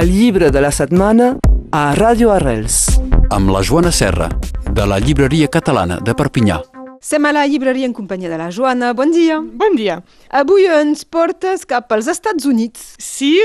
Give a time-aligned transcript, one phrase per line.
[0.00, 1.36] El llibre de la setmana
[1.72, 2.86] a Ràdio Arrels.
[3.30, 4.28] amb la Joana Serra,
[4.70, 6.60] de la Llibreria Catalana de Perpinyà.
[7.00, 8.92] Sem a la llibreria en companyia de la Joana.
[8.94, 9.40] Bon dia.
[9.40, 9.96] Bon dia.
[10.30, 12.94] Avui ens portes cap als Estats Units.
[12.98, 13.38] Sí,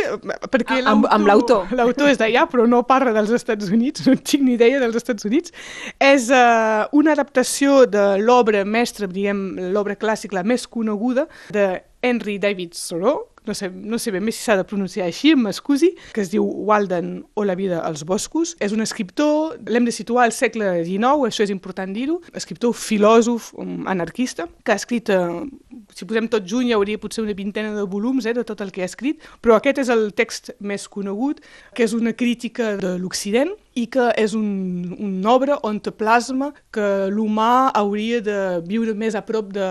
[0.50, 1.68] perquè Ah, amb- amb l'autor.
[1.72, 5.26] L'autor és d'allà, però no parla dels Estats Units, no tinc ni idea dels Estats
[5.26, 5.52] Units.
[6.00, 12.40] És uh, una adaptació de l'obra mestra, diguem, l'obra clàssica la més coneguda, de Henry
[12.40, 16.22] David Thoreau, no sé, no sé ben bé si s'ha de pronunciar així, m'excusi, que
[16.24, 18.56] es diu Walden o la vida als boscos.
[18.62, 23.52] És un escriptor, l'hem de situar al segle XIX, això és important dir-ho, escriptor, filòsof,
[23.62, 25.42] um, anarquista, que ha escrit, eh,
[25.96, 28.72] si posem tot juny hi hauria potser una vintena de volums eh, de tot el
[28.72, 31.42] que ha escrit, però aquest és el text més conegut,
[31.74, 36.52] que és una crítica de l'Occident i que és un, una obra on te plasma
[36.76, 39.70] que l'humà hauria de viure més a prop de,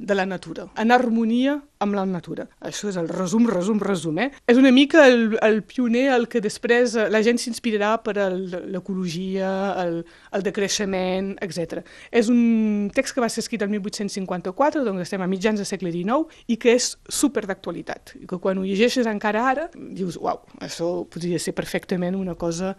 [0.00, 2.46] de la natura, en harmonia amb la natura.
[2.64, 4.16] Això és el resum, resum, resum.
[4.24, 4.30] Eh?
[4.48, 8.70] És una mica el, el pioner el que després eh, la gent s'inspirarà per al-
[8.72, 9.50] l'ecologia,
[9.82, 9.98] el,
[10.32, 11.82] el decreixement, etc.
[12.10, 15.92] És un text que va ser escrit el 1854, doncs estem a mitjans del segle
[15.92, 18.14] XIX, i que és super d'actualitat.
[18.22, 22.72] I que quan ho llegeixes encara ara, dius, uau, això podria ser perfectament una cosa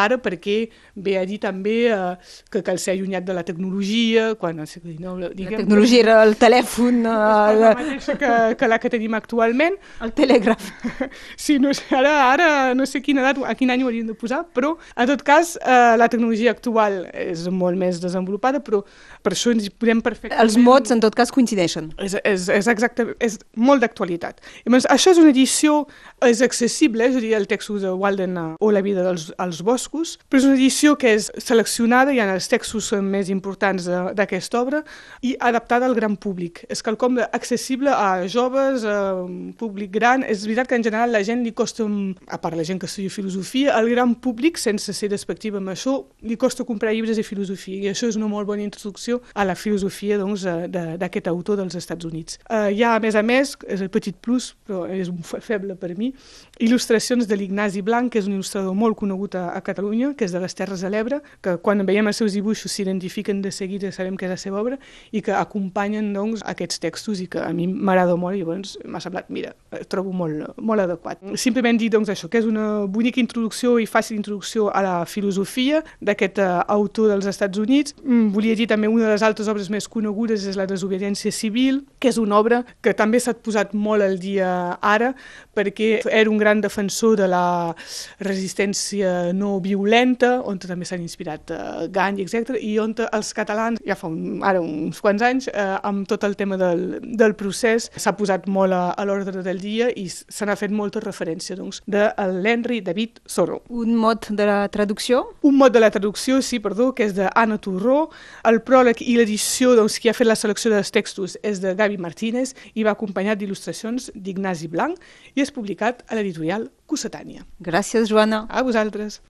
[0.00, 0.56] d'ara, perquè
[0.96, 2.16] ve a dir també eh,
[2.50, 5.16] que cal ser allunyat de la tecnologia, quan al segle XIX...
[5.20, 9.78] La Diguem, tecnologia era el telèfon, eh, la mateixa que, que la que tenim actualment,
[10.04, 10.70] el telègraf.
[11.40, 14.14] Sí, no sé, ara, ara no sé quina edat, a quin any ho hauríem de
[14.18, 18.82] posar, però en tot cas eh, la tecnologia actual és molt més desenvolupada, però
[19.24, 20.40] per això ens podem perfectament...
[20.42, 21.90] Els mots, en tot cas, coincideixen.
[22.00, 24.40] És, és, és, exacte, és molt d'actualitat.
[24.80, 25.84] Això és una edició,
[26.26, 29.62] és accessible, és a dir, el textos de Walden eh, o La vida dels als
[29.66, 29.89] boscos,
[30.28, 34.82] però és una edició que és seleccionada, hi ha els textos més importants d'aquesta obra,
[35.22, 36.64] i adaptada al gran públic.
[36.70, 39.26] És quelcom accessible a joves, a
[39.58, 40.22] públic gran.
[40.22, 41.84] És veritat que en general la gent li costa,
[42.28, 45.96] a part la gent que estudia filosofia, al gran públic, sense ser despectiva amb això,
[46.22, 49.54] li costa comprar llibres de filosofia, i això és una molt bona introducció a la
[49.54, 52.38] filosofia doncs, eh, d'aquest autor dels Estats Units.
[52.46, 55.40] Uh, hi ha, a més a més, és el petit plus, però és un fe-
[55.40, 56.12] feble per mi,
[56.60, 59.79] il·lustracions de l'Ignasi Blanc, que és un il·lustrador molt conegut a, a Catalunya,
[60.16, 63.50] que és de les Terres de l'Ebre, que quan veiem els seus dibuixos s'identifiquen de
[63.50, 64.78] seguida, sabem que és la seva obra,
[65.12, 69.00] i que acompanyen doncs, aquests textos i que a mi m'agrada molt i llavors m'ha
[69.00, 71.22] semblat, mira, eh, trobo molt, molt adequat.
[71.34, 75.82] Simplement dir doncs, això, que és una bonica introducció i fàcil introducció a la filosofia
[76.00, 77.94] d'aquest uh, autor dels Estats Units.
[78.04, 81.84] Mm, volia dir també una de les altres obres més conegudes és la desobediència civil,
[81.98, 85.14] que és una obra que també s'ha posat molt al dia ara
[85.56, 87.74] perquè era un gran defensor de la
[88.20, 92.56] resistència no violenta, on també s'han inspirat uh, Gandhi, etc.
[92.60, 96.36] i on els catalans, ja fa un, ara uns quants anys, eh, amb tot el
[96.36, 100.56] tema del, del procés, s'ha posat molt a, a l'ordre del dia i se n'ha
[100.58, 102.08] fet molta referència doncs, de
[102.42, 103.62] l'Henry David Thoreau.
[103.70, 105.22] Un mot de la traducció?
[105.46, 108.08] Un mot de la traducció, sí, perdó, que és d'Anna Torró.
[108.48, 112.00] El pròleg i l'edició doncs, qui ha fet la selecció dels textos és de Gavi
[112.00, 115.00] Martínez i va acompanyat d'il·lustracions d'Ignasi Blanc
[115.34, 117.46] i és publicat a l'editorial Cossetània.
[117.62, 118.46] Gràcies, Joana.
[118.50, 119.20] A vosaltres.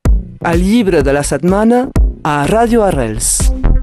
[0.48, 1.82] El llibre de la setmana
[2.24, 3.26] a Ràdio Arrels.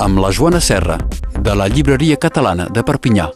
[0.02, 0.98] Amb la Joana Serra,
[1.38, 3.30] de la Llibreria Catalana de Perpinyà.